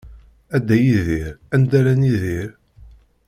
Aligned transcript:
A 0.55 0.57
Dda 0.61 0.77
Yidir 0.85 1.27
anda 1.53 1.77
ara 1.79 1.93
nidir? 2.01 2.51